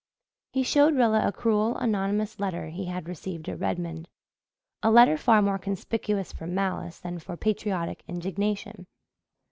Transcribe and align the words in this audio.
He 0.51 0.63
showed 0.63 0.95
Rilla 0.95 1.27
a 1.27 1.31
cruel, 1.31 1.77
anonymous 1.77 2.39
letter 2.39 2.69
he 2.69 2.85
had 2.85 3.07
received 3.07 3.47
at 3.47 3.59
Redmond 3.59 4.07
a 4.81 4.89
letter 4.89 5.15
far 5.15 5.43
more 5.43 5.59
conspicuous 5.59 6.33
for 6.33 6.47
malice 6.47 6.97
than 6.97 7.19
for 7.19 7.37
patriotic 7.37 8.01
indignation. 8.07 8.87